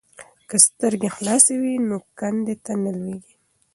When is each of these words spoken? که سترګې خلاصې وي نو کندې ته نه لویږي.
که 0.49 0.57
سترګې 0.67 1.09
خلاصې 1.15 1.53
وي 1.61 1.73
نو 1.89 1.97
کندې 2.19 2.55
ته 2.65 2.73
نه 2.83 2.91
لویږي. 2.97 3.33